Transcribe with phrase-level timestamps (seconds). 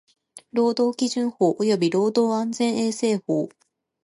[0.51, 3.49] 労働基準法及び労働安全衛生法